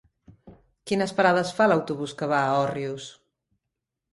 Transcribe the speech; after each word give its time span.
Quines 0.91 1.13
parades 1.19 1.51
fa 1.59 1.67
l'autobús 1.73 2.15
que 2.23 2.31
va 2.33 2.41
a 2.47 2.57
Òrrius? 2.63 3.07